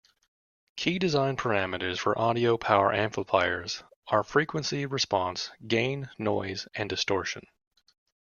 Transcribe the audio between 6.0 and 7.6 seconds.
noise, and distortion.